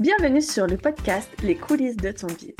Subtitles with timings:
[0.00, 2.54] Bienvenue sur le podcast Les coulisses de ton biz,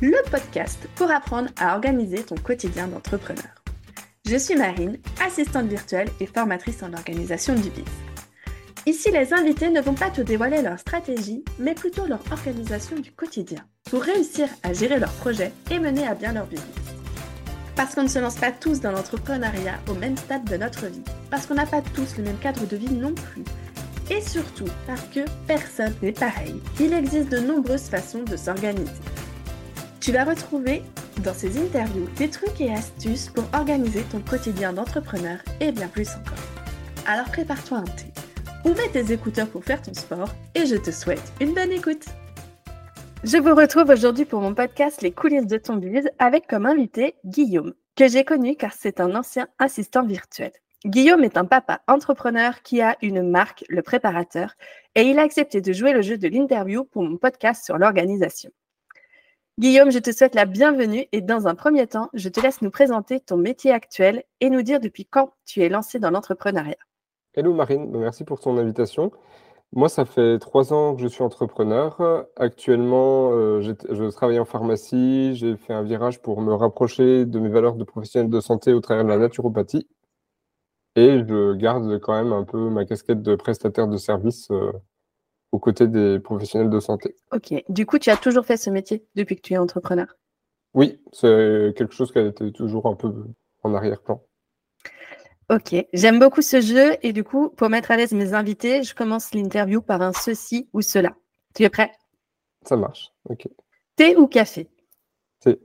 [0.00, 3.62] le podcast pour apprendre à organiser ton quotidien d'entrepreneur.
[4.26, 7.84] Je suis Marine, assistante virtuelle et formatrice en organisation du biz.
[8.86, 13.12] Ici, les invités ne vont pas te dévoiler leur stratégie, mais plutôt leur organisation du
[13.12, 16.72] quotidien pour réussir à gérer leurs projets et mener à bien leur business.
[17.76, 21.04] Parce qu'on ne se lance pas tous dans l'entrepreneuriat au même stade de notre vie,
[21.30, 23.44] parce qu'on n'a pas tous le même cadre de vie non plus,
[24.10, 26.60] et surtout parce que personne n'est pareil.
[26.80, 28.90] Il existe de nombreuses façons de s'organiser.
[30.00, 30.82] Tu vas retrouver
[31.24, 36.08] dans ces interviews des trucs et astuces pour organiser ton quotidien d'entrepreneur et bien plus
[36.10, 36.38] encore.
[37.06, 38.06] Alors prépare-toi un thé
[38.64, 42.06] ou mets tes écouteurs pour faire ton sport et je te souhaite une bonne écoute.
[43.24, 45.80] Je vous retrouve aujourd'hui pour mon podcast Les coulisses de ton
[46.18, 50.52] avec comme invité Guillaume, que j'ai connu car c'est un ancien assistant virtuel.
[50.84, 54.52] Guillaume est un papa entrepreneur qui a une marque, le préparateur,
[54.94, 58.50] et il a accepté de jouer le jeu de l'interview pour mon podcast sur l'organisation.
[59.58, 62.70] Guillaume, je te souhaite la bienvenue et dans un premier temps, je te laisse nous
[62.70, 66.76] présenter ton métier actuel et nous dire depuis quand tu es lancé dans l'entrepreneuriat.
[67.34, 69.10] Hello Marine, merci pour ton invitation.
[69.72, 72.24] Moi, ça fait trois ans que je suis entrepreneur.
[72.36, 75.34] Actuellement, euh, je travaille en pharmacie.
[75.34, 78.80] J'ai fait un virage pour me rapprocher de mes valeurs de professionnel de santé au
[78.80, 79.88] travers de la naturopathie.
[80.98, 84.72] Et je garde quand même un peu ma casquette de prestataire de service euh,
[85.52, 87.14] aux côtés des professionnels de santé.
[87.30, 87.54] Ok.
[87.68, 90.08] Du coup, tu as toujours fait ce métier depuis que tu es entrepreneur?
[90.74, 93.14] Oui, c'est quelque chose qui a été toujours un peu
[93.62, 94.20] en arrière-plan.
[95.50, 98.92] Ok, j'aime beaucoup ce jeu et du coup, pour mettre à l'aise mes invités, je
[98.92, 101.14] commence l'interview par un ceci ou cela.
[101.54, 101.92] Tu es prêt?
[102.64, 103.46] Ça marche, ok.
[103.94, 104.68] Thé ou café?
[105.38, 105.60] Thé.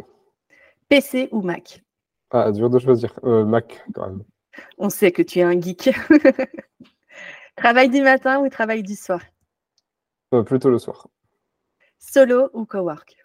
[0.90, 1.84] PC ou Mac?
[2.30, 3.20] Ah, dur de choisir.
[3.23, 4.23] Euh, Mac, quand même.
[4.78, 5.90] On sait que tu es un geek.
[7.56, 9.22] travail du matin ou travail du soir?
[10.34, 11.08] Euh, Plutôt le soir.
[12.00, 13.16] Solo ou cowork?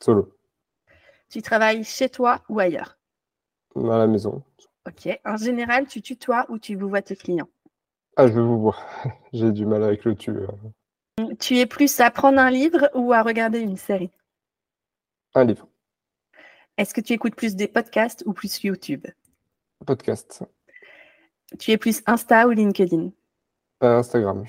[0.00, 0.36] Solo.
[1.30, 2.98] Tu travailles chez toi ou ailleurs?
[3.76, 4.42] À la maison.
[4.86, 5.08] Ok.
[5.24, 7.48] En général, tu tutoies ou tu vous vois tes clients?
[8.16, 8.76] Ah, je vous vois.
[9.32, 10.32] J'ai du mal avec le tu.
[11.38, 14.10] Tu es plus à prendre un livre ou à regarder une série?
[15.34, 15.66] Un livre.
[16.76, 19.06] Est-ce que tu écoutes plus des podcasts ou plus YouTube?
[19.84, 20.44] Podcast.
[21.58, 23.10] Tu es plus Insta ou LinkedIn?
[23.82, 24.44] Euh, Instagram.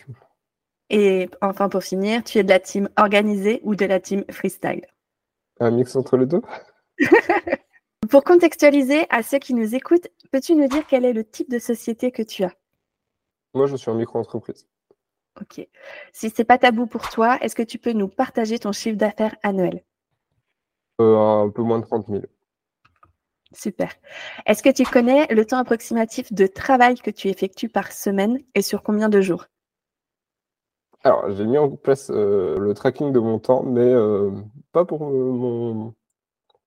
[0.89, 4.85] Et enfin, pour finir, tu es de la team organisée ou de la team freestyle?
[5.59, 6.41] Un mix entre les deux
[8.09, 11.59] Pour contextualiser à ceux qui nous écoutent, peux-tu nous dire quel est le type de
[11.59, 12.53] société que tu as?
[13.53, 14.67] Moi, je suis en micro-entreprise.
[15.41, 15.67] Ok.
[16.13, 18.97] Si ce n'est pas tabou pour toi, est-ce que tu peux nous partager ton chiffre
[18.97, 19.83] d'affaires annuel?
[21.01, 22.21] Euh, Un peu moins de 30 000.
[23.55, 23.89] Super.
[24.45, 28.61] Est-ce que tu connais le temps approximatif de travail que tu effectues par semaine et
[28.61, 29.45] sur combien de jours?
[31.03, 34.31] Alors, j'ai mis en place euh, le tracking de mon temps, mais euh,
[34.73, 35.93] pas pour mon...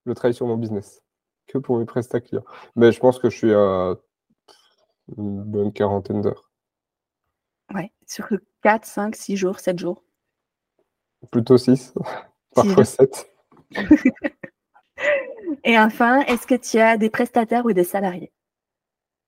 [0.04, 1.02] le travail sur mon business,
[1.46, 2.44] que pour mes prestats clients.
[2.74, 3.96] Mais je pense que je suis à
[5.16, 6.50] une bonne quarantaine d'heures.
[7.74, 8.28] Ouais, sur
[8.62, 10.02] 4, 5, 6 jours, 7 jours?
[11.30, 11.92] Plutôt 6,
[12.54, 13.30] parfois 7.
[15.64, 18.32] Et enfin, est-ce que tu as des prestataires ou des salariés?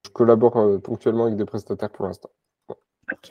[0.05, 2.31] Je collabore euh, ponctuellement avec des prestataires pour l'instant.
[2.69, 3.31] Ok.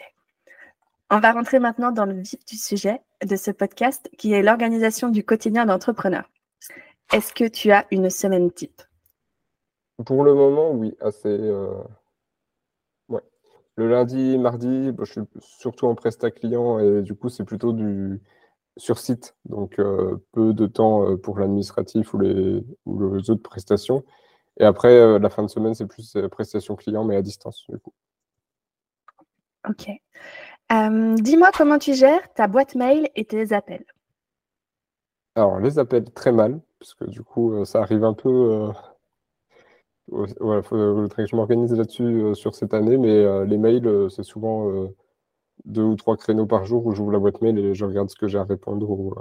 [1.10, 5.10] On va rentrer maintenant dans le vif du sujet de ce podcast qui est l'organisation
[5.10, 6.30] du quotidien d'entrepreneur.
[7.12, 8.82] Est-ce que tu as une semaine type?
[10.06, 11.28] Pour le moment, oui, assez.
[11.28, 11.82] Euh...
[13.08, 13.24] Ouais.
[13.76, 17.74] Le lundi, mardi, bah, je suis surtout en prestat client et du coup, c'est plutôt
[17.74, 18.22] du
[18.80, 23.44] sur site, donc euh, peu de temps euh, pour l'administratif ou les, ou les autres
[23.44, 24.04] prestations.
[24.60, 27.78] Et après, euh, la fin de semaine, c'est plus prestations clients, mais à distance, du
[27.78, 27.94] coup.
[29.68, 29.90] Ok.
[31.22, 33.86] Dis-moi comment tu gères ta boîte mail et tes appels.
[35.36, 38.70] Alors, les appels, très mal, parce que du coup, ça arrive un peu.
[40.12, 44.90] Il faudrait que je m'organise là-dessus sur cette année, mais les mails, c'est souvent
[45.66, 48.16] deux ou trois créneaux par jour où j'ouvre la boîte mail et je regarde ce
[48.16, 48.90] que j'ai à répondre.
[48.90, 49.14] Ou,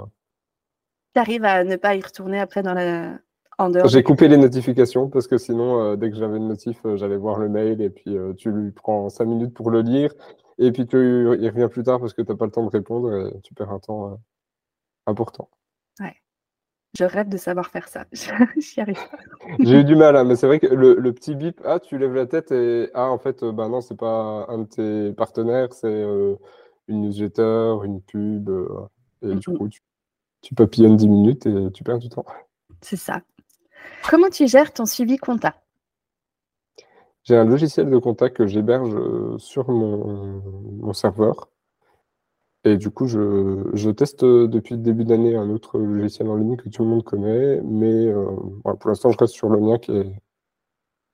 [1.13, 3.17] Tu arrives à ne pas y retourner après dans la...
[3.57, 3.87] en dehors?
[3.87, 7.17] J'ai coupé les notifications parce que sinon, euh, dès que j'avais une notif, euh, j'allais
[7.17, 10.13] voir le mail et puis euh, tu lui prends cinq minutes pour le lire
[10.57, 12.69] et puis tu y reviens plus tard parce que tu n'as pas le temps de
[12.69, 14.19] répondre et tu perds un temps
[15.05, 15.49] important.
[15.99, 16.15] Ouais.
[16.97, 18.05] Je rêve de savoir faire ça.
[18.57, 19.17] J'y arrive pas.
[19.59, 22.15] J'ai eu du mal, hein, mais c'est vrai que le, petit bip, ah, tu lèves
[22.15, 26.03] la tête et ah, en fait, ben non, c'est pas un de tes partenaires, c'est
[26.87, 28.49] une newsletter, une pub.
[29.21, 29.81] et du coup, tu,
[30.41, 32.25] tu, papillonnes 10 minutes et tu perds du temps.
[32.81, 33.21] C'est ça.
[34.09, 35.55] Comment tu gères ton suivi compta?
[37.23, 38.95] J'ai un logiciel de compta que j'héberge
[39.37, 40.41] sur mon,
[40.81, 41.49] mon serveur
[42.65, 46.67] Et du coup, je, teste depuis le début d'année un autre logiciel en ligne que
[46.69, 48.11] tout le monde connaît, mais
[48.63, 49.93] pour l'instant, je reste sur le mien qui,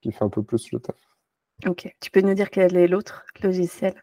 [0.00, 0.96] qui fait un peu plus le taf.
[1.66, 1.94] Ok.
[2.00, 3.94] Tu peux nous dire quel est l'autre logiciel?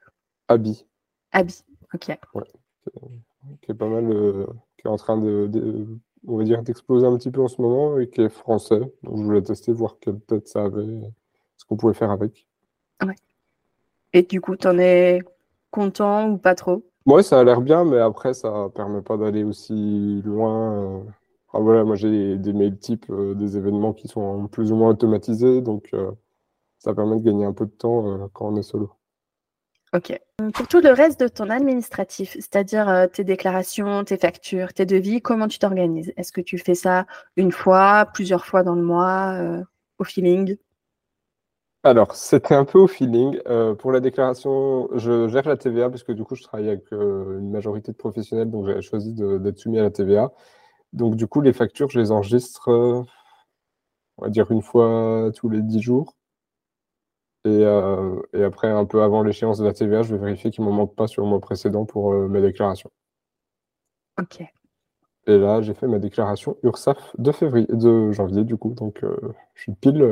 [0.47, 0.85] Abi.
[1.31, 1.63] Abi,
[1.93, 2.17] ok.
[2.33, 2.43] Ouais.
[3.61, 4.07] Qui est pas mal,
[4.77, 5.85] qui est en train de,
[6.27, 8.79] on va dire, d'exploser un petit peu en ce moment et qui est français.
[9.03, 11.11] Donc, je voulais tester, voir quelle tête ça avait,
[11.57, 12.47] ce qu'on pouvait faire avec.
[13.05, 13.15] Ouais.
[14.13, 15.21] Et du coup, tu en es
[15.71, 16.83] content ou pas trop?
[17.05, 20.73] Ouais, ça a l'air bien, mais après, ça permet pas d'aller aussi loin.
[20.73, 20.99] Euh.
[21.53, 25.61] voilà, moi, j'ai des mails types euh, des événements qui sont plus ou moins automatisés,
[25.61, 26.11] donc euh,
[26.79, 28.91] ça permet de gagner un peu de temps quand on est solo.
[29.93, 30.17] Ok.
[30.53, 35.47] Pour tout le reste de ton administratif, c'est-à-dire tes déclarations, tes factures, tes devis, comment
[35.47, 36.11] tu t'organises?
[36.17, 39.37] Est-ce que tu fais ça une fois, plusieurs fois dans le mois,
[39.99, 40.57] au feeling?
[41.85, 43.39] Alors, c'était un peu au feeling.
[43.47, 46.85] Euh, pour la déclaration, je gère la TVA parce que du coup, je travaille avec
[46.93, 50.31] euh, une majorité de professionnels, donc j'ai choisi d'être soumis à la TVA.
[50.93, 53.03] Donc, du coup, les factures, je les enregistre, euh,
[54.17, 56.15] on va dire, une fois tous les 10 jours.
[57.45, 60.75] Et, après, un peu avant l'échéance de la TVA, je vais vérifier qu'il ne m'en
[60.75, 62.91] manque pas sur le mois précédent pour mes déclarations.
[64.19, 64.41] Ok.
[65.27, 69.03] Et là, j'ai fait ma déclaration URSAF de février, de janvier, du coup, donc
[69.55, 70.07] je suis pile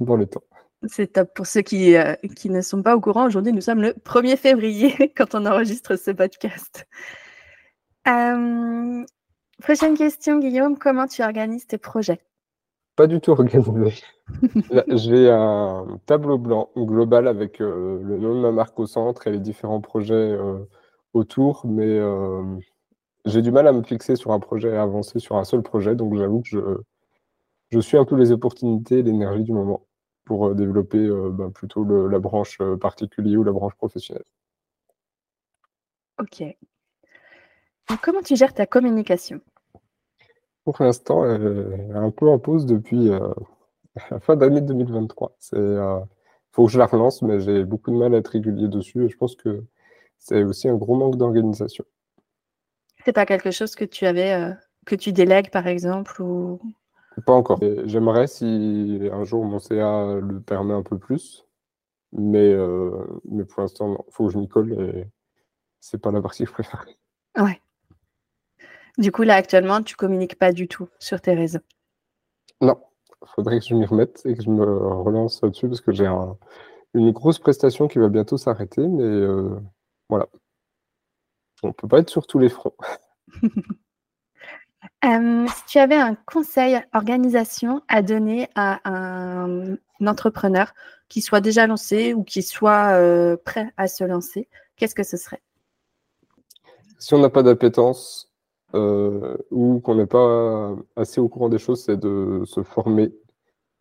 [0.00, 0.42] dans les temps.
[0.88, 1.32] C'est top.
[1.34, 4.36] Pour ceux qui, euh, qui ne sont pas au courant, aujourd'hui, nous sommes le 1er
[4.36, 6.86] février quand on enregistre ce podcast.
[8.08, 9.04] Euh,
[9.62, 10.76] prochaine question, Guillaume.
[10.76, 12.20] Comment tu organises tes projets?
[12.96, 14.02] Pas du tout organisé.
[14.88, 19.32] J'ai un tableau blanc global avec euh, le nom de ma marque au centre et
[19.32, 20.36] les différents projets
[21.14, 22.00] autour, mais
[23.24, 25.94] j'ai du mal à me fixer sur un projet et avancer sur un seul projet.
[25.94, 26.58] Donc, j'avoue que je,
[27.70, 29.86] je suis un peu les opportunités l'énergie du moment
[30.24, 34.24] pour euh, développer euh, ben, plutôt la branche euh, particulière ou la branche professionnelle.
[36.18, 36.44] Ok.
[38.02, 39.40] comment tu gères ta communication?
[40.64, 45.36] Pour l'instant, elle est un peu en pause depuis la fin d'année 2023.
[45.54, 46.06] Il
[46.52, 49.08] faut que je la relance, mais j'ai beaucoup de mal à être régulier dessus et
[49.08, 49.64] je pense que
[50.18, 51.84] c'est aussi un gros manque d'organisation.
[53.04, 54.54] C'est pas quelque chose que tu avais,
[54.86, 56.60] que tu délègues par exemple ou
[57.20, 57.60] pas encore.
[57.84, 61.46] J'aimerais si un jour mon CA le permet un peu plus,
[62.12, 65.06] mais, euh, mais pour l'instant, il faut que je m'y colle et
[65.80, 66.86] c'est pas la partie que je préfère.
[67.38, 67.60] Ouais.
[68.98, 71.60] Du coup, là, actuellement, tu communiques pas du tout sur tes réseaux.
[72.60, 72.78] Non,
[73.22, 76.06] il faudrait que je m'y remette et que je me relance là-dessus parce que j'ai
[76.94, 79.58] une grosse prestation qui va bientôt s'arrêter, mais euh,
[80.08, 80.28] voilà.
[81.62, 82.76] On peut pas être sur tous les fronts.
[85.04, 90.74] Euh, si tu avais un conseil organisation à donner à un, entrepreneur
[91.08, 95.16] qui soit déjà lancé ou qui soit euh, prêt à se lancer, qu'est-ce que ce
[95.16, 95.40] serait?
[96.98, 98.32] Si on n'a pas d'appétence
[98.74, 103.12] euh, ou qu'on n'est pas assez au courant des choses, c'est de se former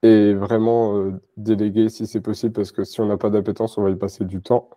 [0.03, 3.91] et vraiment déléguer si c'est possible, parce que si on n'a pas d'appétence, on va
[3.91, 4.69] y passer du temps.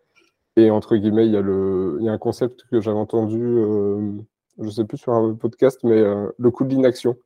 [0.57, 3.41] Et entre guillemets, il y y a un concept que j'avais entendu
[4.59, 7.17] je ne sais plus sur un podcast, mais euh, le coût de l'inaction.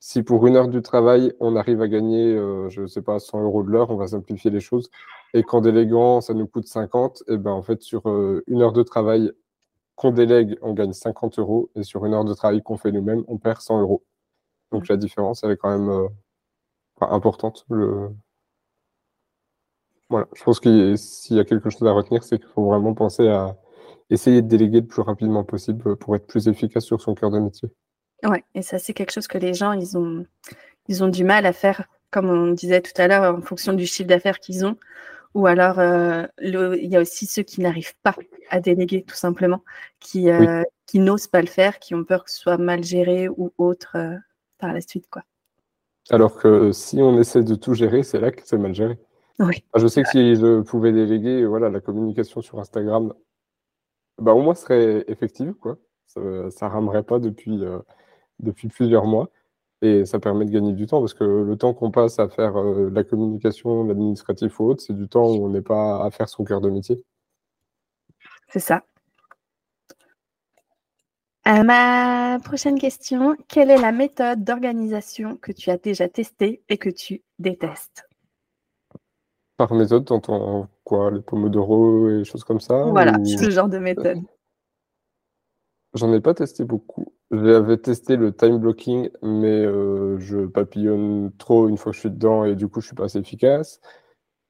[0.00, 3.18] Si pour une heure du travail, on arrive à gagner, euh, je ne sais pas,
[3.18, 4.90] 100 euros de l'heure, on va simplifier les choses.
[5.34, 8.72] Et qu'en déléguant, ça nous coûte 50, et ben en fait, sur euh, une heure
[8.72, 9.32] de travail
[9.96, 11.70] qu'on délègue, on gagne 50 euros.
[11.76, 14.04] Et sur une heure de travail qu'on fait nous-mêmes, on perd 100 euros.
[14.72, 16.08] Donc la différence, elle est quand même
[17.00, 17.66] importante.
[20.10, 22.94] Voilà, je pense que s'il y a quelque chose à retenir, c'est qu'il faut vraiment
[22.94, 23.56] penser à
[24.10, 27.38] essayer de déléguer le plus rapidement possible pour être plus efficace sur son cœur de
[27.38, 27.68] métier.
[28.24, 30.26] Ouais, et ça, c'est quelque chose que les gens, ils ont,
[30.88, 33.86] ils ont du mal à faire, comme on disait tout à l'heure, en fonction du
[33.86, 34.76] chiffre d'affaires qu'ils ont.
[35.34, 38.16] Ou alors, euh, il y a aussi ceux qui n'arrivent pas
[38.50, 39.62] à déléguer, tout simplement,
[40.00, 43.28] qui, euh, qui n'osent pas le faire, qui ont peur que ce soit mal géré
[43.28, 44.16] ou autre euh,
[44.58, 45.06] par la suite.
[45.10, 45.22] Quoi.
[46.10, 48.98] Alors que si on essaie de tout gérer, c'est là que c'est mal géré.
[49.38, 49.62] Oui.
[49.76, 53.12] Je sais que si je pouvais déléguer voilà, la communication sur Instagram
[54.18, 55.78] bah, au moins, serait effectif, quoi.
[56.06, 57.78] Ça, ne ramerait pas depuis, euh,
[58.40, 59.30] depuis plusieurs mois.
[59.80, 62.58] Et ça permet de gagner du temps parce que le temps qu'on passe à faire
[62.58, 66.28] euh, la communication, l'administratif ou autre, c'est du temps où on n'est pas à faire
[66.28, 67.04] son cœur de métier.
[68.48, 68.82] C'est ça.
[71.46, 76.76] Euh, ma prochaine question, quelle est la méthode d'organisation que tu as déjà testée et
[76.76, 78.07] que tu détestes?
[79.58, 84.20] Par méthode, t'entends quoi Les pomodoro et choses comme ça Voilà, ce genre de méthode.
[85.94, 87.12] J'en ai pas testé beaucoup.
[87.32, 92.10] J'avais testé le time blocking, mais euh, je papillonne trop une fois que je suis
[92.10, 93.80] dedans et du coup je suis pas assez efficace.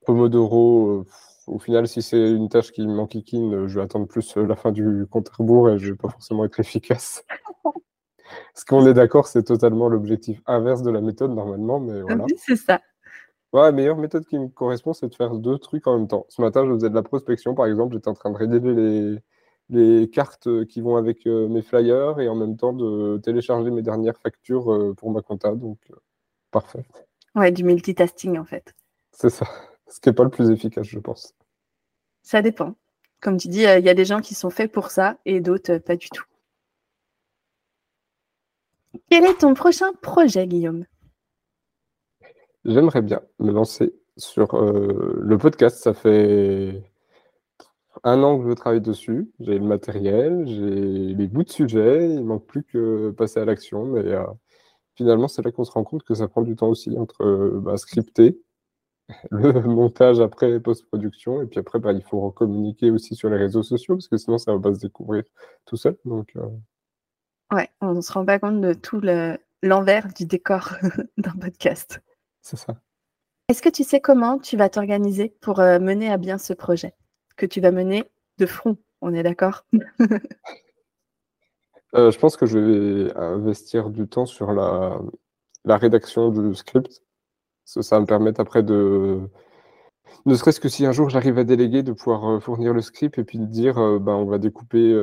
[0.05, 1.07] Pomodoro,
[1.47, 5.07] au final, si c'est une tâche qui m'enquiquine, je vais attendre plus la fin du
[5.11, 7.25] compte à rebours et je vais pas forcément être efficace.
[8.55, 12.25] Parce qu'on est d'accord, c'est totalement l'objectif inverse de la méthode normalement, mais voilà.
[12.25, 12.81] Oui, c'est ça.
[13.52, 16.26] Ouais, la meilleure méthode qui me correspond, c'est de faire deux trucs en même temps.
[16.28, 19.19] Ce matin, je faisais de la prospection, par exemple, j'étais en train de rédiger les,
[19.71, 23.83] les cartes qui vont avec euh, mes flyers et en même temps de télécharger mes
[23.83, 25.55] dernières factures euh, pour ma compta.
[25.55, 25.97] Donc, euh,
[26.50, 26.85] parfait.
[27.35, 28.75] Ouais, du multitasking en fait.
[29.12, 29.47] C'est ça.
[29.88, 31.35] Ce qui n'est pas le plus efficace, je pense.
[32.23, 32.75] Ça dépend.
[33.21, 35.78] Comme tu dis, il y a des gens qui sont faits pour ça et d'autres
[35.78, 36.25] pas du tout.
[39.11, 40.85] Quel est ton prochain projet, Guillaume?
[42.65, 45.83] J'aimerais bien me lancer sur euh, le podcast.
[45.83, 46.83] Ça fait
[48.05, 49.31] un an que je travaille dessus.
[49.41, 52.09] J'ai le matériel, j'ai les bouts de sujet.
[52.11, 53.85] Il manque plus que passer à l'action.
[53.87, 54.25] Mais euh,
[54.97, 57.61] finalement, c'est là qu'on se rend compte que ça prend du temps aussi entre euh,
[57.61, 58.41] bah, scripter,
[59.31, 61.43] le montage après post-production.
[61.43, 64.38] Et puis après, bah, il faut communiquer aussi sur les réseaux sociaux parce que sinon,
[64.38, 65.25] ça va pas se découvrir
[65.65, 65.97] tout seul.
[66.05, 66.35] Donc,
[67.50, 69.00] Ouais, on ne se rend pas compte de tout
[69.62, 70.75] l'envers du décor
[71.17, 72.03] d'un podcast.
[72.42, 72.75] C'est ça.
[73.49, 76.92] Est-ce que tu sais comment tu vas t'organiser pour euh, mener à bien ce projet
[77.37, 78.04] que tu vas mener
[78.37, 79.64] de front On est d'accord?
[81.95, 85.00] Euh, Je pense que je vais investir du temps sur la,
[85.64, 87.02] la rédaction du script.
[87.64, 89.21] Ça, ça va me permettre après de,
[90.26, 93.16] ne serait-ce que si un jour j'arrive à déléguer, de pouvoir euh, fournir le script
[93.18, 94.95] et puis de dire, ben, on va découper,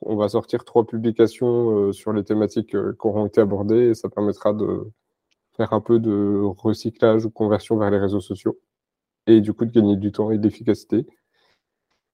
[0.00, 2.76] on va sortir trois publications sur les thématiques qui
[3.06, 4.90] auront été abordées et ça permettra de
[5.60, 8.58] faire un peu de recyclage ou conversion vers les réseaux sociaux
[9.26, 11.06] et du coup de gagner du temps et de l'efficacité.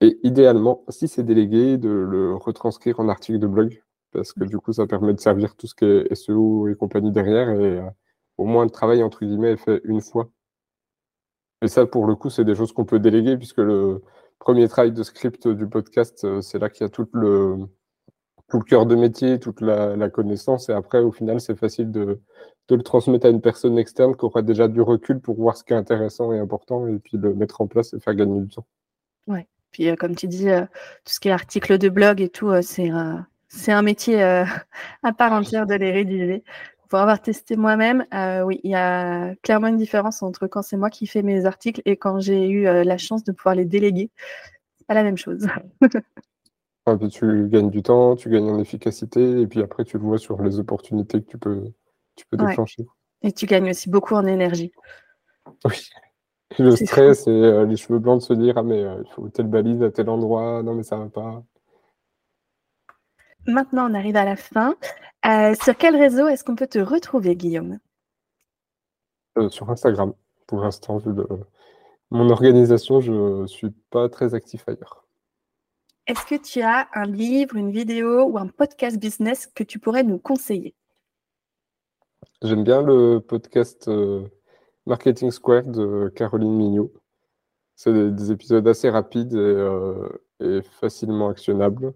[0.01, 4.57] Et idéalement, si c'est délégué, de le retranscrire en article de blog parce que du
[4.59, 7.81] coup, ça permet de servir tout ce qui est SEO et compagnie derrière et
[8.37, 10.29] au moins le travail entre guillemets est fait une fois
[11.61, 14.03] et ça, pour le coup, c'est des choses qu'on peut déléguer, puisque le
[14.39, 17.67] premier travail de script du podcast, euh, c'est là qu'il y a tout le,
[18.49, 20.69] tout le cœur de métier, toute la, connaissance.
[20.69, 22.19] Et après, au final, c'est facile de,
[22.69, 25.73] le transmettre à une personne externe qui aura déjà du recul pour voir ce qui
[25.73, 28.65] est intéressant et important, et puis le mettre en place et faire gagner du temps.
[29.27, 29.47] Ouais.
[29.71, 32.51] Puis, euh, comme tu dis, euh, tout ce qui est article de blog et tout,
[32.61, 32.91] c'est
[33.49, 34.21] c'est un métier
[35.03, 36.43] à part entière de les rédiger
[36.87, 40.77] pour avoir testé moi-même, euh, oui, il y a clairement une différence entre quand c'est
[40.77, 43.65] moi qui fais mes articles et quand j'ai eu euh, la chance de pouvoir les
[43.65, 44.09] déléguer.
[44.87, 45.47] Pas la même chose.
[46.95, 50.41] tu gagnes du temps, tu gagnes en efficacité, et puis après, tu le vois sur
[50.41, 51.63] les opportunités que tu peux,
[52.15, 52.85] tu peux déclencher.
[53.23, 54.71] Et tu gagnes aussi beaucoup en énergie.
[55.65, 55.89] Oui.
[56.59, 59.47] Le stress et euh, les cheveux blancs de se dire Ah, mais il faut telle
[59.47, 61.43] balise à tel endroit, non, mais ça va pas.
[63.47, 64.75] Maintenant, on arrive à la fin.
[65.25, 67.79] Euh, sur quel réseau est-ce qu'on peut te retrouver, Guillaume?
[69.37, 70.13] Euh, Sur Instagram.
[70.47, 71.11] Pour l'instant, vu
[72.11, 75.06] mon organisation, je ne suis pas très actif ailleurs.
[76.07, 80.03] Est-ce que tu as un livre, une vidéo ou un podcast business que tu pourrais
[80.03, 80.73] nous conseiller?
[82.41, 84.23] J'aime bien le podcast euh,
[84.85, 86.93] Marketing Square de Caroline Mignot.
[87.75, 89.35] C'est des, épisodes assez rapides
[90.39, 91.93] et facilement actionnables.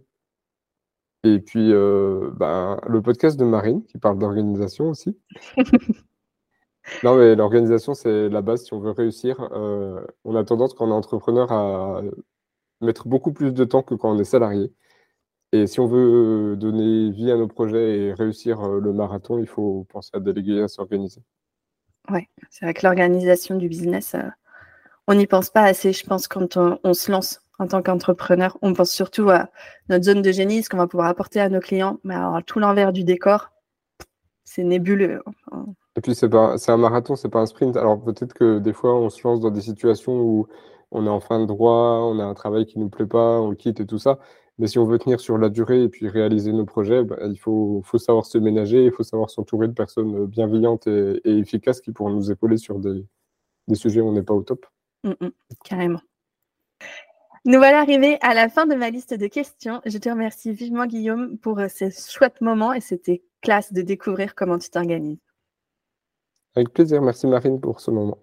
[1.23, 5.17] Et puis, euh, ben, le podcast de Marine qui parle d'organisation aussi.
[7.03, 9.39] non, mais l'organisation, c'est la base si on veut réussir.
[9.53, 12.01] Euh, on a tendance, quand on est entrepreneur, à
[12.81, 14.73] mettre beaucoup plus de temps que quand on est salarié.
[15.53, 19.47] Et si on veut donner vie à nos projets et réussir euh, le marathon, il
[19.47, 21.21] faut penser à déléguer, à s'organiser.
[22.09, 24.15] Oui, c'est vrai que l'organisation du business,
[25.07, 28.57] on n'y pense pas assez, je pense, quand on se lance en tant qu'entrepreneur.
[28.61, 29.49] On pense surtout à
[29.87, 32.59] notre zone de génie, ce qu'on va pouvoir apporter à nos clients, mais alors tout
[32.59, 33.51] l'envers du décor,
[34.43, 35.21] c'est nébuleux.
[35.95, 37.77] Et puis c'est un marathon, c'est pas un sprint.
[37.77, 40.47] Alors peut-être que des fois on se lance dans des situations où
[40.91, 43.49] on est en fin de droit, on a un travail qui nous plaît pas, on
[43.49, 44.19] le quitte et tout ça.
[44.57, 47.37] Mais si on veut tenir sur la durée et puis réaliser nos projets, bah, il
[47.37, 51.91] faut, faut, savoir se ménager, il faut savoir s'entourer de personnes bienveillantes et, efficaces qui
[51.91, 53.05] pourront nous épauler sur des,
[53.67, 54.65] des sujets où on n'est pas au top.
[55.03, 55.29] Mmh, mmh,
[55.63, 56.01] carrément.
[57.43, 59.81] Nous voilà arrivés à la fin de ma liste de questions.
[59.85, 64.35] Je te remercie vivement, Guillaume, pour euh, ces chouettes moments et c'était classe de découvrir
[64.35, 65.17] comment tu t'organises.
[66.55, 67.01] Avec plaisir.
[67.01, 68.19] Merci, Marine, pour ce moment.